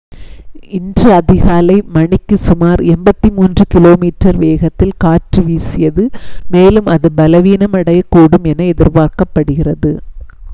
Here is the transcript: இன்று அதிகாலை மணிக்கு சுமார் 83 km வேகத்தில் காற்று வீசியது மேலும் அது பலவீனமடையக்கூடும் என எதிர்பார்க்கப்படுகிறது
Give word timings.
இன்று 0.71 1.09
அதிகாலை 1.15 1.75
மணிக்கு 1.89 2.35
சுமார் 2.45 2.81
83 2.85 3.67
km 3.73 4.05
வேகத்தில் 4.39 4.95
காற்று 4.97 5.43
வீசியது 5.43 6.05
மேலும் 6.49 6.89
அது 6.95 7.09
பலவீனமடையக்கூடும் 7.17 8.49
என 8.53 8.69
எதிர்பார்க்கப்படுகிறது 8.73 9.93